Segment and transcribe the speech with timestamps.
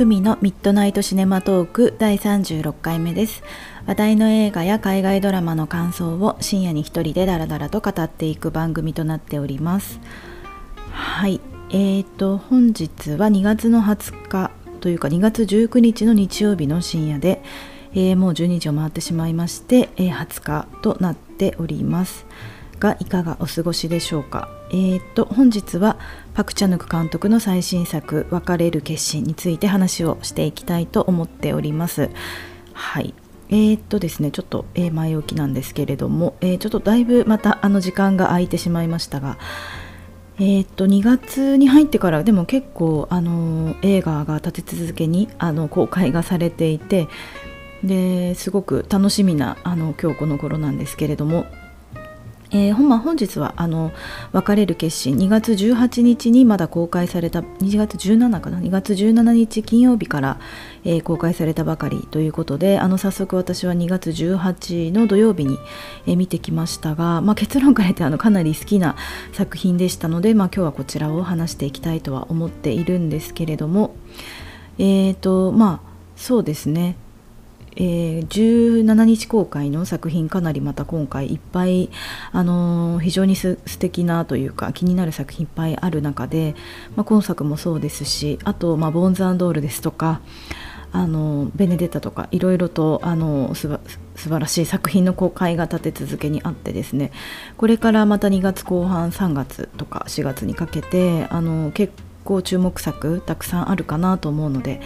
[0.00, 3.42] ふみのミッドナイトシネマトーク第36回目です。
[3.86, 10.00] 話題の映画や海外ドラマの感想を深夜に一人でダラダラと語っていく番組となっております。
[10.90, 11.42] はい。
[11.68, 14.50] えーと本日は2月の20日
[14.80, 17.42] というか2月19日の日曜日の深夜で、
[17.92, 22.24] えー、もう12時を回ってしまいまして、えー、20日となっております。
[22.78, 24.59] がいかがお過ごしでしょうか？
[24.72, 25.98] えー、と本日は
[26.34, 32.10] パク・チャヌク監督の最新作「別れる決心」について話をしていきたいと思っております。
[32.72, 33.14] はい
[33.48, 39.38] えー、っとですねちょっと、え、前置きなんですけれども、えー、ちょっとだいぶまたあの時間が空いてしまいましたが、
[40.38, 47.08] え、っと2月に入ってからでも結構あの映画が立て続けにあの公開がされていて
[47.82, 51.46] ですごく楽しみなあの今日この頃なんですけれども
[52.52, 53.92] えー、本本日はあの
[54.32, 60.40] 別れる決心2月18日にまだ公開された2月17かな2月17日金曜日から、
[60.84, 65.58] えー、公開されたばかりということであの早速私は2月18の土曜日に、
[66.06, 68.96] えー、見てきましたが、まあ、結論から言ってあのかなり好きな
[69.32, 73.94] 作品でしたので、まあ、今日はこちらを話していきたいとは思っているんですけれども
[74.78, 76.96] えっ、とまあそうですね。
[77.76, 81.90] えー、17日公開の作品かなりまた今回いっぱい、
[82.32, 86.54] あのー、非常にす素敵なというか気になる作品いっぱいある中で、
[86.96, 90.20] まあ、今作もそうですしあと、まあ、ボーンズ・アンドールですとか
[90.92, 93.80] あのベネデッタとかいろいろとあのすば
[94.16, 97.12] 素晴らしい作品の公開が立て続けにあってですね
[97.56, 104.80] これからまた2月後半3月とか4月にかけてあの結構注目作たくさんあるかなと思うので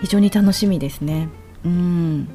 [0.00, 1.28] 非常に楽しみですね。
[1.64, 2.28] うん。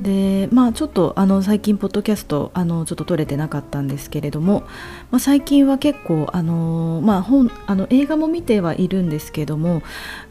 [0.00, 4.62] でまあちょっとあの最近ポッドキャストあのちょっと撮れてなかったんですけれども、
[5.10, 9.82] まあ、最近は結構あの、まあ、本あの映画も見てはいるんですけども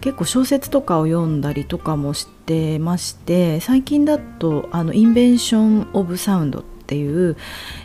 [0.01, 7.37] 結構小説とかを読んだりとかもしてまして最近だと「あのインベンション・オブ・サウンド」っていう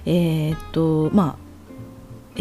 [0.04, 1.48] えー、っとまあ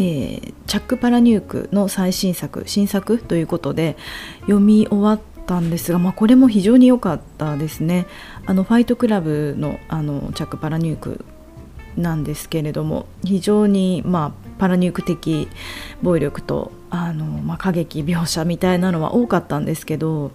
[0.00, 3.96] ー、チャック・パラニュークの最新作新作ということで
[4.42, 8.06] 読み終わったんですが、まあ、これも非常に良かったですね。
[8.46, 11.24] あのファイトクラブのあのチャック・パラニューク
[11.96, 15.48] なんですけれども非常に、まあ、パラニューク的
[16.02, 20.30] 暴力とあの、まあ、過激描写みたいなのは多かったんですけど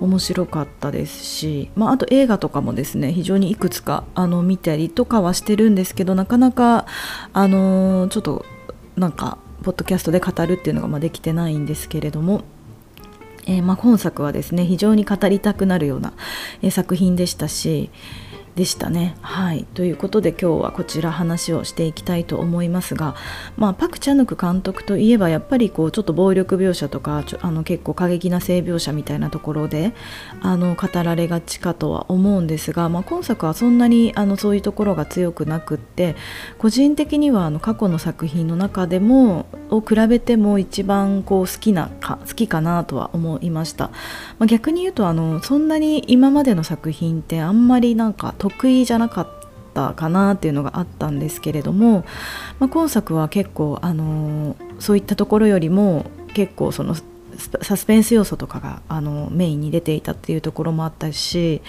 [0.00, 6.86] 面白かったですし、まあ、あと映画とかもですね非常にいくつかあの見たりとかはしてるんですけどなかなか
[7.32, 8.44] あのちょっと
[8.96, 12.44] なんかポッドキャストで語るっていうのがまできてないんですけれども
[13.46, 16.12] えー、まあ、本作はですね非常に語りたくなるような、
[16.62, 17.90] え、作品でしたし、
[18.56, 19.16] でしたね。
[19.20, 23.16] はいということで今日はこちら話をしていきたいと思いますが、
[23.56, 29.92] まあ、パク・チャヌク監督といえばやっぱりこうちょっと暴力描写とかあの結構過激な性描写みたいなところで
[30.40, 36.14] あの語られがちかとは思うんですが、まあ、今作はそんなにあのそういうところが強くなくって
[36.58, 43.88] 個人的にはあの過去の作品の中でもを比べても一番こう好きなか好きかなとは思いました、
[44.38, 49.28] まあ、逆に言うとあのそんなに今までの作品ってあんまりなんか得意じゃなかっ
[49.72, 52.04] たかなっていうのがあったんですけれども、
[52.58, 56.94] まあ、今作は結構、あのそういったところよりも結構その
[57.62, 61.62] サスペンス要素とかがあのメインに出ていたっていうところもあったし、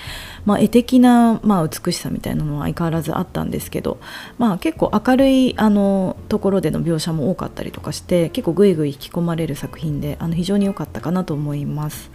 [0.45, 3.97] まあ、絵的な、まあ、美しさみたいなのは相変わらずあったんですけど、
[4.37, 12.11] まあ、結構明るいあのところでの描写も多かったりとかして結構ぐいぐい引き込まれる作品であの非常に良かったかなと思います。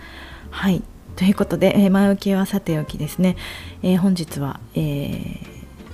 [0.50, 0.82] はい
[1.20, 3.36] ということで、えー、前置きはさておきですね、
[3.82, 4.78] えー、本日は、え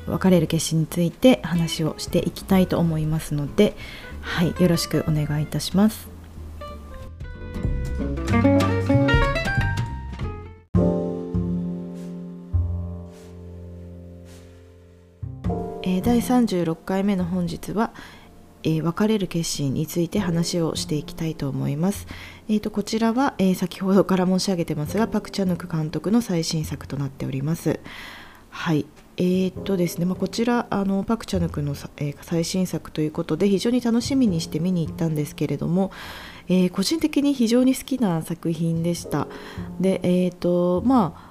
[0.06, 3.74] ー、別れる決心について話をしていきたいと思いますので、
[4.20, 6.08] はい、よろしくお願いいたします。
[15.82, 17.92] えー、第36回目の本日は、
[18.62, 22.06] えー、別れる決心について話をしていきたいと思います。
[22.48, 27.80] えーと、こちらは、えー、先ほどから申し上げてますがパク・チャヌク監督の最新作となっております。
[28.50, 28.86] はい
[29.18, 35.90] えーとですねまあ、こちらあのパク・チャヌクの、えー、最新作ということで非常に楽しみにして見に行ったんですけれども、
[36.48, 39.26] え、個人的に非常に好きな作品でした。
[39.80, 41.25] でえーとまあ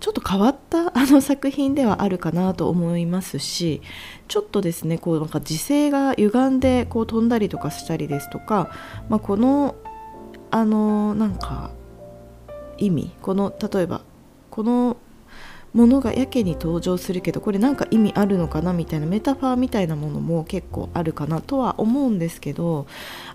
[0.00, 3.82] ちょっと変わったあの作品ではあるかなと思いますし
[4.28, 8.70] ちょっとですねこうなんか時勢が歪んでこう飛んだりとかしたりですとか、
[9.08, 9.74] まあ、この
[10.50, 11.70] あのなんか
[12.78, 14.02] 意味この例えば
[14.50, 14.96] この
[15.74, 22.86] ものがやけに登場するけどこれなんか意味あるのかなみたいなメタファーみたいなものも結構あるかなとは思うんですけど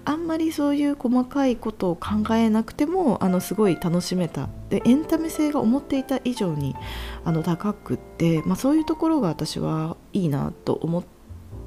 [0.03, 6.75] あんまりそういう細かいことを考えなくてもあのすごい楽しめたでエンタメ性が思っていた以上に
[7.23, 11.03] あの高くって、まあ、そういうところが私はいいなと思っ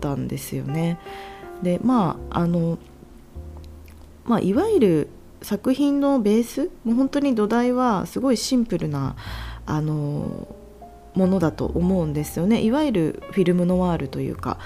[0.00, 0.98] たんですよね。
[1.62, 2.78] でまああの
[4.26, 5.08] まあ、いわゆる
[5.40, 9.14] 作品のベースもう本当に土台はすごいシンプルな
[9.66, 10.48] あの
[11.14, 12.62] ものだと思うんですよね。
[12.62, 14.58] いわゆるフィルムノワールというか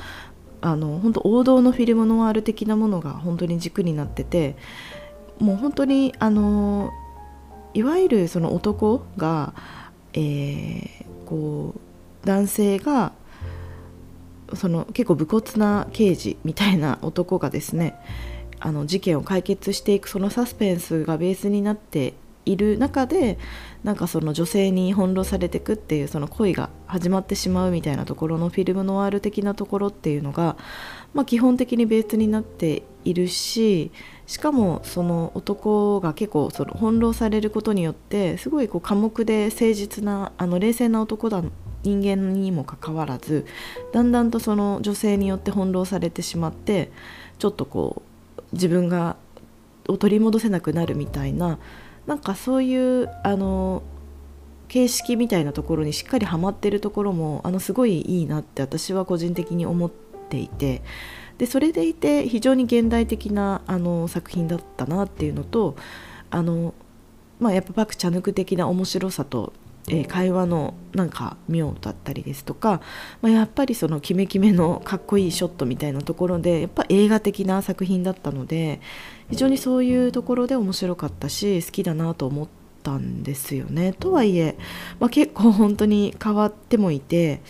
[0.61, 4.57] あの本当王道のフィルムノワール的なものが本当に軸になってて
[5.39, 6.91] もう本当にあの
[7.73, 9.55] いわゆるその男が、
[10.13, 13.13] えー、こう男性が
[14.55, 17.95] その結構武骨な刑事みたいな男がですね
[18.59, 22.15] あの事件を解決していくそのサスペンスがベースになって
[22.47, 23.39] いる中で
[23.85, 30.57] なんかその女性に翻弄されていくっていうその恋が始まってしまうみたいなところのフィルムノワール的なところっていうのが、
[31.15, 33.91] まあ、基本的にベースになっているし
[34.27, 41.43] しかもその男が結構その翻弄されることによってすごいこう寡黙で誠実なあの冷静な男だ
[41.83, 43.47] 人間にもかかわらず
[43.93, 46.91] だんだんとその女性によって翻弄されてしまって
[47.39, 48.03] ちょっとこ
[48.37, 49.17] う自分が
[49.89, 51.59] を取り戻せなくなるみたいな
[52.07, 53.83] なんかそういうあの
[54.69, 59.91] 形式みたいなところにしっかりはまってるところもあのすごいいいなって私は個人的に思っ
[60.29, 60.83] ていて。
[61.39, 65.75] でそれでいて非常に現代的なあの作品だったなっていうのと
[66.29, 66.75] あの、
[67.39, 69.55] まあ、やっぱパク・チャヌク的な面白さと
[69.89, 72.81] えー、会話のなんか妙だったりですとか、
[73.23, 78.81] まあ、やっぱりそのキメキメのかっこいいショットみたいなところでやっぱ映画的な作品だったので
[79.31, 82.49] 非常にそういうところで面白かったし好きだなと思っ
[82.83, 83.93] たんですよね。
[83.93, 84.57] とはいえ、
[84.99, 87.41] まあ、結構本当に変わってもいて。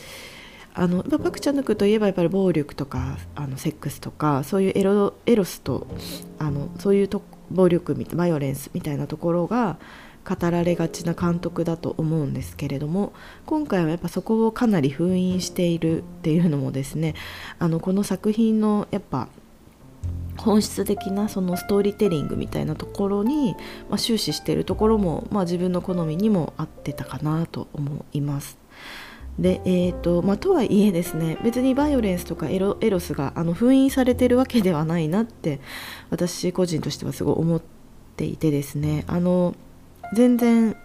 [0.72, 5.88] あのパク・チャヌクといえばやっぱり暴力とかあのセックスとかそういうエロエロスと
[6.38, 9.78] あのそういうと暴力バイオレンスみたいなところが
[10.28, 13.12] 語られがちな監督だと思うんですけれども
[13.46, 17.14] 今回はやっぱそこをかなり封印しているっていうのもですね
[17.58, 19.28] あのこの作品のやっぱ
[20.36, 23.54] 本質的なそのストーリーテリングみたいなところに、
[23.88, 28.58] まあ、終始しているところも、まあ、自分の好みにも合ってたかなと思います。
[29.38, 35.60] でえーとまあ、とはいえですね別にバイオレンスとかエロエロスがあの封印されてるわけではないなって
[36.10, 37.62] 私個人としてはすごい思っ
[38.16, 39.54] ていてですねあの
[40.14, 40.76] 全然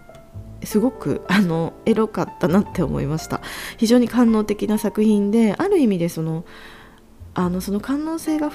[0.64, 3.42] すごくあのエロかったなって思いました
[3.78, 6.46] 非常に官能的な作品である意味でその
[7.34, 8.52] あのその官能性が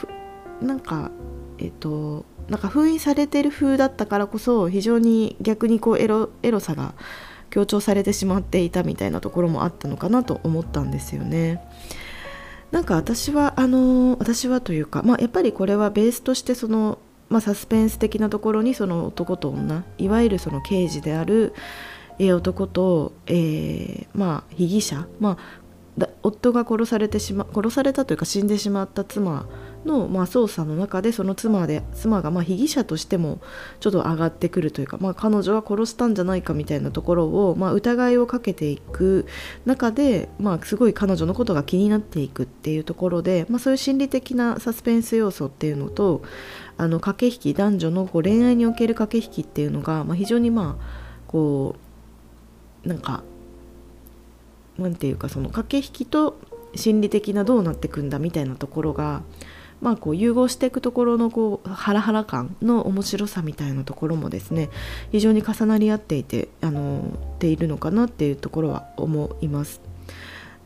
[0.61, 1.11] なんか
[1.59, 6.95] えっとなんか封印されてる風だったからこそ非常に逆にこうエロエロさが
[7.51, 11.63] 強調されてしまっていたみたいなところもあったのかなと思ったんですよね。
[12.71, 16.99] なんか私はあの私はというか、まあ、やっぱりこれはベースとしてその
[17.31, 21.55] まあ、サスペンス的なところにその男と女いわゆるその刑事である、
[22.19, 25.39] え、男と、えー、まあ、被疑者、まあ、
[26.23, 29.47] 夫が殺されてしま殺されたというか死んでしまった妻
[29.85, 33.41] の、まあ、捜査の中でその妻で妻がまあ被疑者としても
[33.81, 39.27] ちょっと上がってくるというか、まあ、彼女は殺したんじゃないかみたいなところを、まあ、疑いをかけていく
[39.65, 46.23] 中で、まあ、すごい彼女のことが気になっていくっていうところで、まあ、そういう心理的なサスペンス要素っていうのと
[46.77, 51.77] あの駆け引き男女のこう恋愛における駆け引きっていうのが、まあ、非常にまあこ
[52.85, 53.23] うなんか
[54.79, 56.41] なんていうかその駆け引きと
[56.75, 59.23] 心理的などうなっていくんだみたいなところが、
[59.81, 64.69] まあ、こう融合していくところのこうハラハラ感の面白さみたいなところもですね
[65.11, 69.81] 非常に重なり合っていてあのているのかなっていうところは思います。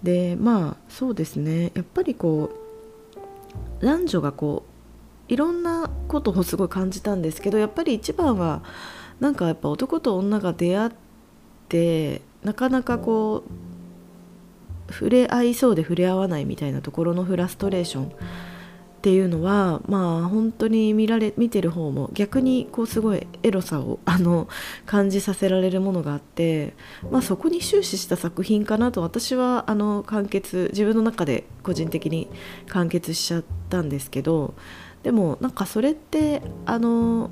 [0.02, 2.50] でまあそうですねやっぱりこ
[3.80, 4.64] う男女がこ
[5.28, 8.62] ういろんなことをすごい感じたんですけどやっぱり一番は
[9.21, 10.90] なんかやっぱ男と女が出会っ
[11.68, 13.44] てなかなかこ
[14.88, 18.12] う触れ合いそうで触れ合わないみたいなところのフラストレーション
[19.04, 24.49] っていうのはまあ本当に見られ見てる方も逆にこうすごいエロさをあの
[24.87, 26.73] 感じさせられるものがあって、
[27.11, 32.30] まあ、そこに終始した作品かなと私はあの完結自分の中で個人的に
[32.68, 34.54] 完結しちゃったんですけど
[35.02, 37.28] でもなんかそれってあの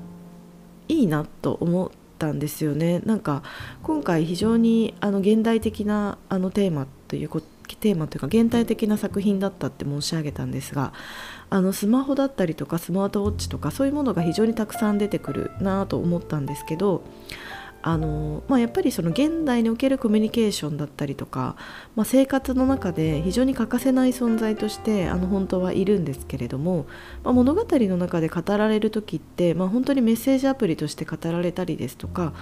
[0.87, 1.89] いいなと思っ
[2.19, 2.99] たんですよね。
[2.99, 3.41] なんか
[3.81, 10.93] 今回非常にあの現代的なあのテーマということテーマというか現代的な作品だったって申し上げたんですが
[11.49, 17.03] あのスマホだったりとかスマートウォッチとかそういうものが非常にたくさん出てくるなと思ったんですけど
[17.83, 21.57] あの、まあ、やっぱりその現代におけるコミュニケーションだったりとか、
[21.95, 26.87] まあ、生活の中で非常に欠かせない存在としてあの本当はいるんですけれども、
[27.23, 32.33] まあ、物語の中で語られる時って、まあ、本当にメッセージアプリとして語られたりですとか、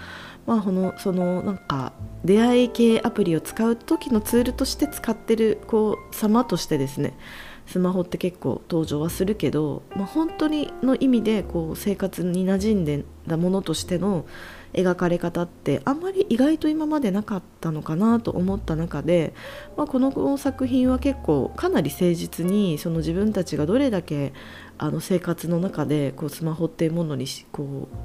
[0.45, 1.93] まあ、このそのなんか
[2.25, 7.17] 出会い系アプリを使う時のツールとして使ってるこう様としてですね
[7.67, 14.25] スマホって結構登場はするけど、まあ、本当にの意味でこう生活に馴染んでたものとしての
[14.73, 19.33] 描かれ方ってあんまり意外と今までなかったのかなと思った中で、
[19.77, 24.33] まあ、この作品は結構かなり誠実にその自分たちがどれだけ
[24.77, 27.97] あの生活の中でこうスマホっていうものにこう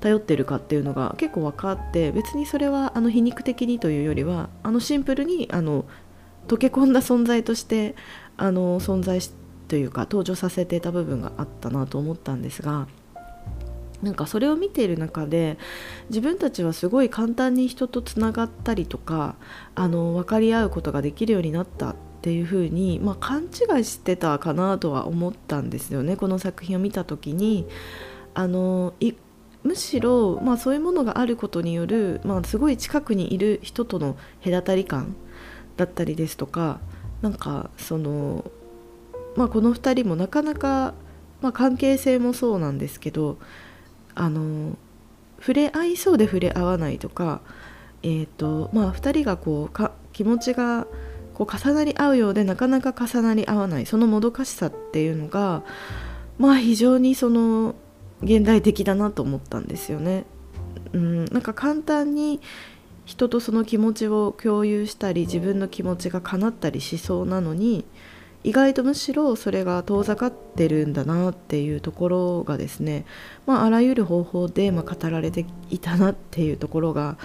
[0.00, 5.84] 頼ってるかっていうのが結構分かって別にそれはあの皮肉的にというよりはあのシンプルにあの
[6.48, 7.94] 溶け込んだ存在として
[8.36, 9.20] あの存在
[9.68, 12.88] というか登場させていた部分があったなと思ったんですが
[14.02, 15.58] なんかそれを見ている中で
[16.08, 19.36] 自分たちはすごい簡単に人とつながったりとか
[19.74, 26.16] あの分かり合うことができるようになったっていうふうに、まあ、勘違いしてたかなとは思ったんですよね。
[26.16, 27.66] この作品を見た時に
[28.34, 28.94] あの
[29.62, 35.14] むしろ、まあ、そういうものがあることによる、まあ、すごい近くにいる人との隔たり感
[35.76, 36.80] だったりですとか
[37.22, 38.50] なんかその、
[39.36, 40.94] まあ、この2人もなかなか、
[41.42, 43.38] まあ、関係性もそうなんですけど
[44.14, 44.76] あの
[45.38, 47.40] 触れ合いそうで触れ合わないとか、
[48.02, 50.86] えーとまあ、2人がこうか気持ちが
[51.34, 55.62] こう重なり合うようでなかなか重なり合わないそのもどかしさっていうのが、
[56.38, 57.74] まあ、非常にその
[58.22, 60.24] 現代的だなと思ったんですよね。
[60.92, 62.40] うん、なんか簡単に
[63.04, 67.84] 人とその気持ちを共有したり自分の気持ちが叶ったりしそうなのに
[68.42, 73.04] 意外とむしろそれが遠ざかってるんだなっていうところがですね、
[73.46, 77.18] まあ、あらゆる方法でま語られていたなっていうところが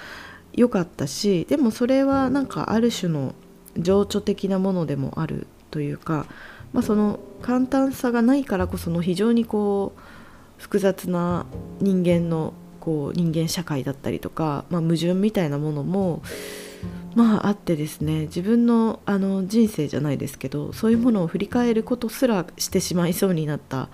[0.54, 3.34] 良かったしでもそれはなんかある種の
[3.78, 6.26] 情緒的なものでもあるというか、
[6.74, 10.00] まあ、その簡単さがないからこその非常にこう
[10.58, 11.46] 複雑な
[11.80, 16.22] 人間のこう人間社会だったりとか、まあ、矛盾みたいなものも
[17.16, 23.90] まああってですね自分のあの人生じゃないですけどそういうものを振り返ることすらしてしまいそうになった、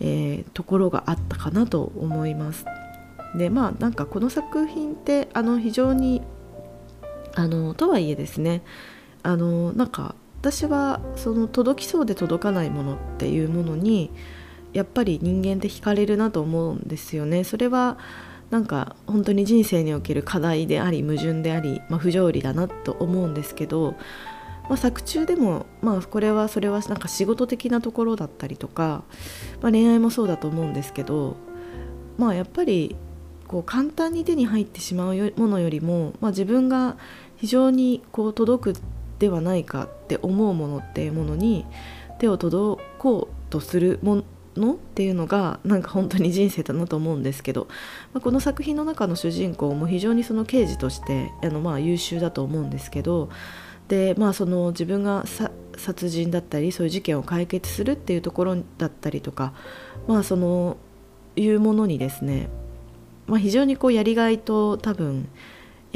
[0.00, 2.66] えー、ところがあったかなと思います。
[3.36, 6.22] でまあなんかこの作品ってあの非常に
[7.34, 8.62] あのとはいえですね
[9.22, 14.10] あのなんか私はその届きそうで届かないものっていうものに
[14.76, 17.44] やっぱり人間って惹かれるなと思うんですよね。
[17.44, 17.96] それは
[18.50, 23.94] なんか本当に人生における課題であり矛盾であり、まあ、不条理だなと思うんですけど、
[24.68, 29.02] まあ、作中でも、まあ、これはそれはなんか仕事的なところだったりとか、
[29.62, 31.36] まあ、恋愛もそうだと思うんですけど、
[32.18, 32.96] まあ、やっぱり
[33.48, 36.98] こう簡単に手に入ってしまうものよりも、まあ、自分が
[37.36, 38.76] 非常にこう届く
[39.18, 41.64] ではないかって思うものっていうものに
[42.18, 44.22] 手を届こうとするも
[44.60, 47.68] のっていうのがなんか本当に人生だなと思うんですけど、
[48.12, 53.30] まあ、この作品の中の主人公も非常にその刑事としてあのまあ優秀だと思うんですけど
[53.88, 55.24] で、まあ、その自分が
[55.76, 59.52] 殺人だったりそういう事件を解決するっていうところだったりとか、
[60.06, 60.76] まあ、その
[61.36, 62.48] いうものにですね、
[63.26, 65.28] まあ、非常にこうやりがいと多分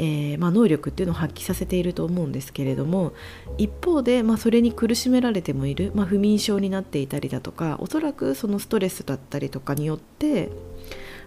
[0.03, 3.13] えー、まあ、能力っていうのを発揮させていると思うんですけれども
[3.59, 10.49] 一方で、まあ、それに苦しめられてもいる、まあ、不眠症になっていたりだとかおそらくそのストレスだったりとかによって、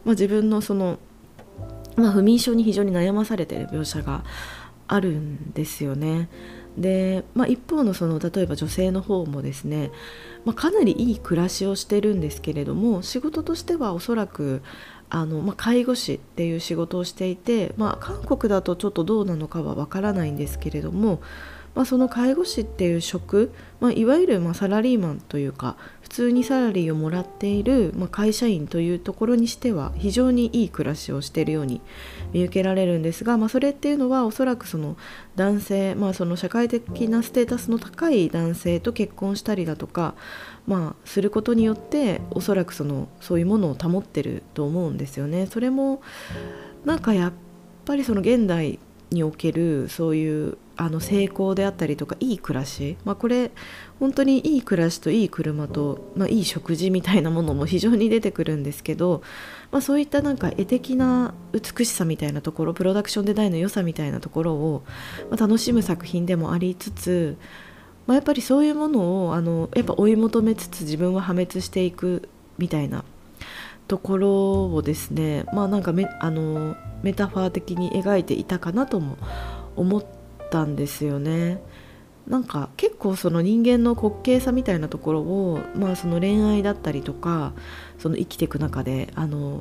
[0.04, 0.98] ま自分のその、
[1.94, 4.24] ま不眠症に非常に悩まされてる描写が
[4.88, 6.28] あるんですよね。
[6.76, 9.92] で、まあ、一方のその例えば女性の方もですね、
[10.44, 14.62] まあ、かなりいい暮らしをしてるんですけれども仕事としてはおそらく
[15.14, 21.20] あの、まあ、介護士っていう仕事をしていて、まあ、韓国だとちょっとどうなのかは分からないんですけれども、
[21.74, 31.80] まあ、その介護士っていう職、まあ、いわゆるまサラリーマンというか普通にサラリーをもらっている、ま会社員というところにしては非常にいい暮らしをしているように
[32.32, 34.96] 見受けられるんですが、まあ、それっていうのはおそらくその
[35.34, 40.14] 男性、まあ、その社会的なステータスの高い男性と結婚したりだとか、
[40.66, 45.46] まあ、することによっておそらくそのそういうものを保ってると思うんですよね。
[45.46, 46.00] それも
[46.84, 47.32] なんかやっ
[47.84, 48.78] ぱりその現代
[49.10, 53.52] におけるそういうあの成功であったりとかいい暮らし、まあ、これ
[54.00, 59.22] 本当にいい暮らしといい車と、まあ、いい食事みたいなものも非常に出てくるんですけど、
[59.70, 64.82] まあ、そういったなんか絵的な美しさみたいなところプロダクションデザインの良さみたいなところを、
[65.30, 67.36] ま楽しむ作品でもありつつ、
[68.06, 72.28] まあ、やっぱりそういうものをあのやっぱ追い求めつつ自分は破滅していく
[72.58, 73.04] みたいな
[73.86, 79.18] ところをですねまあなんかメあのメタファー的に描いていたかなとも
[79.76, 80.23] 思って
[80.54, 81.60] たんですよね。
[82.28, 87.52] なんか結構その人間の滑稽さみたいなところを、まあ、その恋愛だったりとか
[87.98, 89.60] その生きていく中であの、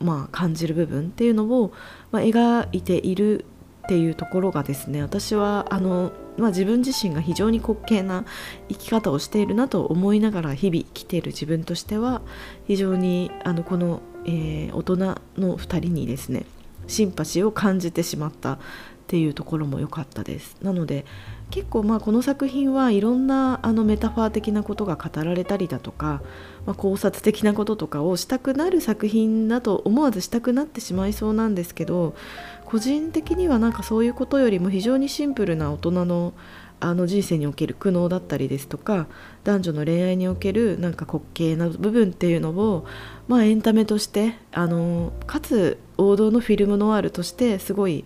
[0.00, 1.72] まあ、感じる部分っていうのを、
[2.10, 3.44] まあ、描いている
[3.84, 8.24] っていうところがですね私はあのまあ、自分自身が非常に滑稽な
[8.68, 12.22] 生き方をしているなと思いながら日々生きている自分としては
[12.66, 15.16] 非常にあのこの、えー、大人の
[15.56, 16.44] 2人にですね
[16.88, 18.58] シンパシーを感じてしまった
[19.04, 20.56] っていうところも良かったです。
[20.62, 21.04] なので
[21.50, 26.22] 結構まあこの作品はいろんなあのメタファー的なことが語られたりだとか、
[26.64, 32.16] まあ、考察的なこととかをしたくなる作品だと思わずしたくなってしまいそうなんですけど
[32.64, 36.32] 個人的にはなんかそういうことよりも非常にシンプルな大人の
[36.80, 39.06] あの人生における苦悩だったりですとか
[39.44, 42.84] 男女の恋愛におけるなんか滑稽な部分っていうのを、
[43.26, 48.04] まあ、エンタメとしてあのかつ王道のフィルムノワールとしてすごい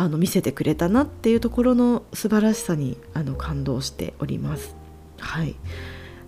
[0.00, 4.76] あの見せてくれたなっていうところの素晴らしさにあの感動しております。
[5.18, 5.56] はい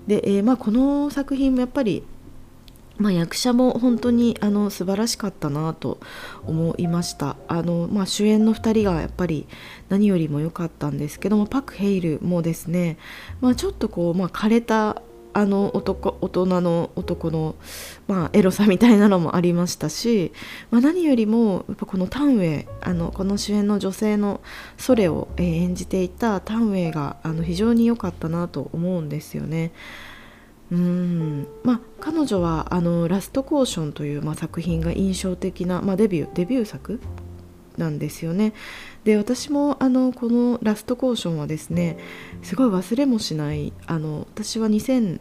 [0.09, 2.03] でえー、まあ、この作品もやっぱり
[2.99, 6.01] まあ、役者も本当にあの素晴らしかったなと
[6.45, 9.47] 思いましたあの、まあ、主演の2人がやっぱり
[9.89, 12.99] 何よりも良かったんですけどもパク・ヘイルもですね、
[13.41, 15.01] まあ、ちょっとこう、まあ、枯れた
[15.33, 17.55] あの男大人の男の、
[18.09, 20.33] まあ、エロさみたいなのもありましたし、
[20.71, 24.41] まあ、何よりもやっぱこのタンウェイあのこの主演の女性の
[24.77, 29.73] ソレを、演じていたタンウェイがあの非常に良かったなと思うんですよね。
[30.73, 37.01] うんまあ、彼女はあの「ラストコーション」という、まあ、作品が印象的な、まあ、デビューデビュー作
[37.77, 38.53] なんですよね。
[39.05, 41.99] で私もあのこの「ラストコーション」はですね
[42.43, 45.19] すごい忘れもしないあの私は2007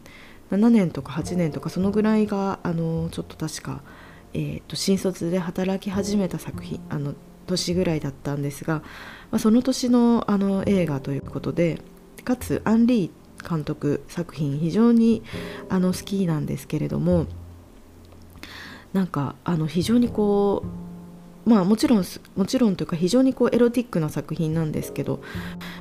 [0.70, 3.82] 年とか8年とかそのぐらいがあのちょっと確か、
[4.34, 7.14] えーと、新卒で働き始めた作品あの
[7.48, 8.76] 年ぐらいだったんですが、
[9.32, 11.82] まあ、その年のあの映画ということで
[12.26, 15.24] かつアンリー監督作品非常に
[15.70, 17.28] あの好きなんですけれども
[18.92, 20.89] なんかあの非常にこう
[21.50, 22.04] まあもちろん
[22.36, 25.20] もちろんというか非常にこうエロティックな作品なんですけど、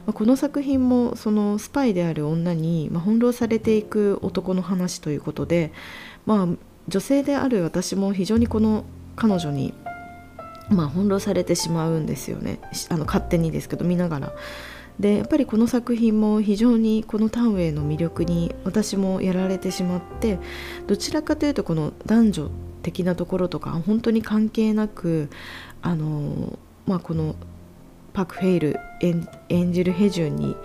[0.07, 5.71] まあ、この作品もそのスパイである女に、まあ、翻弄されていく男の話ということで、
[6.25, 6.49] まあ、
[6.89, 9.75] 女性である私も非常にこの彼女に、
[10.71, 14.33] まあ、翻弄されてしまうんですよねあの勝手にですけど見ながら。
[14.99, 20.41] でやっぱりこの作品も非常にこのタンウェイの魅力に私もやられてしまって
[20.89, 22.51] どちらかというとこの男女
[22.83, 25.29] 的なところとか本当に関係なく
[25.83, 27.37] あの、まあ、この
[28.12, 28.77] パク・フェイル
[29.49, 30.57] 演じるヘジュンに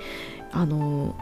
[0.51, 1.15] あの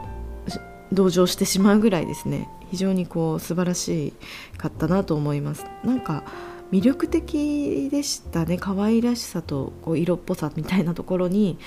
[0.92, 2.48] 同情してしまうぐらいですね。
[2.70, 4.14] 非常にこう素晴らし
[4.56, 5.66] かったなと思います。
[5.84, 6.24] なんか
[6.70, 8.56] 魅力的でしたね。
[8.56, 11.58] 可愛らしさとこう色っぽさみたいなところに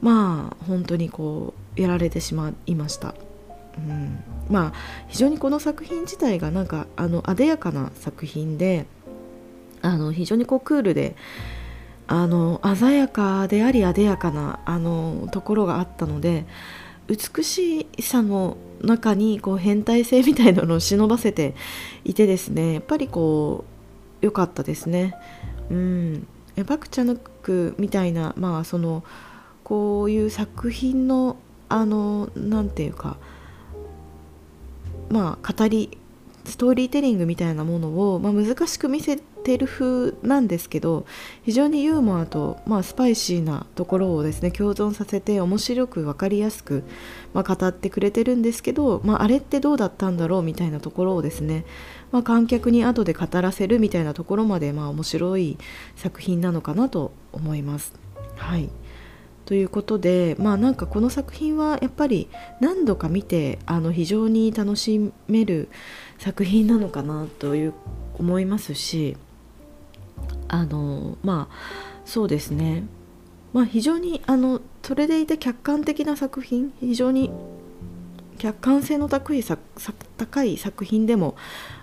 [0.00, 3.14] まあ本当にこうやられてしまいました。
[3.88, 4.72] うん、まあ
[5.08, 8.86] 非常にこの作品自体がなんかあの艶やかな作品で
[9.82, 11.16] あの非常にこうクールで
[12.06, 16.44] あの鮮やかであり艶やかなあのところがあったので
[17.06, 21.54] 美しさの中にこう変態性みたいなのを忍ばせて
[22.04, 23.64] いてですねやっぱりこ
[24.22, 25.14] う良かったですね。
[25.70, 26.26] うん、
[26.66, 29.02] バクチャヌクみたいなまあその
[29.64, 31.36] こういう作品の
[31.68, 33.16] あの何て言うか
[35.10, 35.98] まあ語り
[36.44, 41.06] ストーリーテリングみたいなものを、まあ、難しく見せてる風なんですけど
[41.44, 46.84] 非常にユーモアと、まあ、スパイシーなところをですね共存させて面白く分かりやすく、
[47.34, 51.64] まあ、語ってくれてるんですけど、まあ、あれってどうだったんだろうみたいなところをですね、
[52.10, 55.58] まあ、観客に後で語らせるみたいなところまで、まあ、面白い
[55.96, 57.94] 作品なのかなと思います。
[58.36, 58.70] はい
[59.46, 62.28] ということでまあなんかこの作品はやっぱり
[62.60, 65.68] 何度か見てあの非常に楽しめる
[66.18, 67.74] 作品なのかなという
[68.18, 69.16] 思いますし
[70.48, 71.54] あのまあ
[72.04, 72.84] そうですね。
[73.52, 77.30] まあ非常にあのそれでいて客観的な作品非常に
[78.38, 79.44] 客観性の高い
[80.16, 81.36] 高い作品でも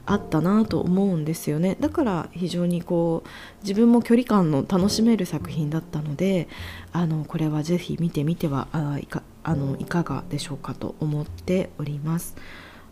[0.08, 6.48] あったなと思うんですよねだから非常にこう自分も距離感の楽しめる作品だったので
[6.94, 8.68] あのこれはぜひ見てみては
[9.02, 12.36] いかあのいかがでしょうかと思っております。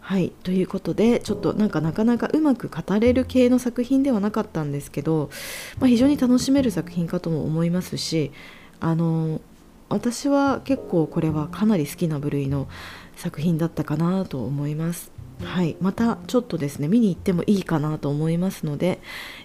[0.01, 5.32] はいということでちょっとなんかなかなかうまく語れる系の作品ではなかったんですけど、
[5.80, 8.32] まあ、非常に楽しめる作品かとも思いますし
[8.80, 9.41] あの
[9.89, 12.67] 私は結構これはかなり好きな部類の
[13.15, 15.14] 作品だったかなと思います。
[15.43, 19.00] はい、またちょっとですね見に行ってもいいかなと思いますので、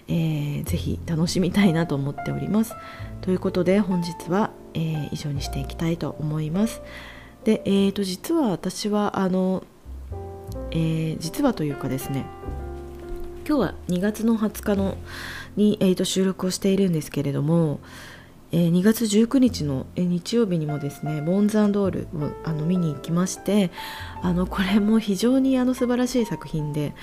[0.07, 2.75] えー、ぜひ楽しみたいなと思っております。
[3.21, 6.81] ということで本日は、えー、以上にしていきたいと思います。
[7.43, 9.63] で、えーと、実は私はあの、
[10.71, 12.25] えー、実はというかですね
[13.47, 14.97] 今日は2月の20日の
[15.55, 17.79] に、えーと収録をしているんですけれども
[18.51, 23.71] えー、2月19日の、え、日曜日にもですねボーンズドールをあの見に行きまして
[24.21, 26.93] あのこれも非常にあの素晴らしい作品で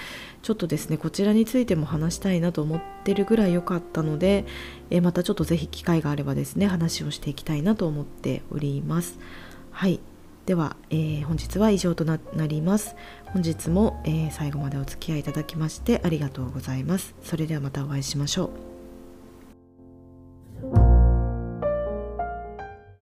[0.42, 4.44] ちょっとですねこちらについても話したいなと思ってるぐらい良かったので、
[4.90, 9.18] えー、またちょっとぜひ機会があればですね話をしていきたいなと思っております。
[9.70, 10.00] はい。
[10.44, 12.96] では、えー、本日は以上となります。
[13.26, 17.14] 本日も、え最後までお付き合いいただきましてありがとうございます。
[17.22, 18.67] それではまたお会いしましょう。